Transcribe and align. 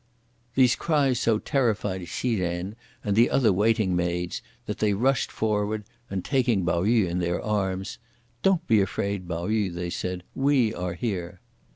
These 0.55 0.75
cries 0.75 1.19
so 1.19 1.37
terrified 1.37 2.01
Hsi 2.07 2.37
Jen 2.37 2.75
and 3.03 3.15
the 3.15 3.29
other 3.29 3.53
waiting 3.53 3.95
maids, 3.95 4.41
that 4.65 4.79
they 4.79 4.93
rushed 4.95 5.31
forward, 5.31 5.83
and 6.09 6.25
taking 6.25 6.65
Pao 6.65 6.81
yü 6.81 7.07
in 7.07 7.19
their 7.19 7.39
arms, 7.39 7.99
"Don't 8.41 8.65
be 8.65 8.81
afraid, 8.81 9.27
Pao 9.29 9.45
yü," 9.47 9.71
they 9.71 9.91
said, 9.91 10.23
"we 10.33 10.73
are 10.73 10.95
here." 10.95 11.39